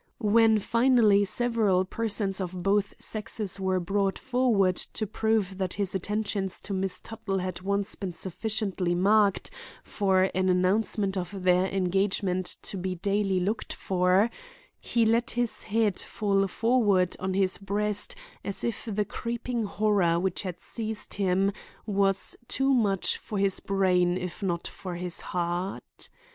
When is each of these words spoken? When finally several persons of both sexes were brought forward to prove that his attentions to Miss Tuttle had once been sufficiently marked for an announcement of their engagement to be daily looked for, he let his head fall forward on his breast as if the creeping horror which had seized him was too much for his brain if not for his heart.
When 0.17 0.57
finally 0.57 1.23
several 1.25 1.85
persons 1.85 2.41
of 2.41 2.63
both 2.63 2.95
sexes 2.97 3.59
were 3.59 3.79
brought 3.79 4.17
forward 4.17 4.75
to 4.77 5.05
prove 5.05 5.59
that 5.59 5.75
his 5.75 5.93
attentions 5.93 6.59
to 6.61 6.73
Miss 6.73 6.99
Tuttle 6.99 7.37
had 7.37 7.61
once 7.61 7.93
been 7.93 8.11
sufficiently 8.13 8.95
marked 8.95 9.51
for 9.83 10.31
an 10.33 10.49
announcement 10.49 11.17
of 11.19 11.43
their 11.43 11.67
engagement 11.67 12.55
to 12.63 12.77
be 12.77 12.95
daily 12.95 13.39
looked 13.39 13.73
for, 13.73 14.31
he 14.79 15.05
let 15.05 15.29
his 15.29 15.61
head 15.61 15.99
fall 15.99 16.47
forward 16.47 17.15
on 17.19 17.35
his 17.35 17.59
breast 17.59 18.15
as 18.43 18.63
if 18.63 18.89
the 18.91 19.05
creeping 19.05 19.65
horror 19.65 20.19
which 20.19 20.41
had 20.41 20.59
seized 20.59 21.13
him 21.13 21.51
was 21.85 22.35
too 22.47 22.73
much 22.73 23.19
for 23.19 23.37
his 23.37 23.59
brain 23.59 24.17
if 24.17 24.41
not 24.41 24.67
for 24.67 24.95
his 24.95 25.21
heart. 25.21 26.09